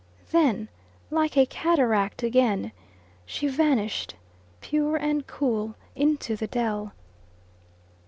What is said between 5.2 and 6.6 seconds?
cool into the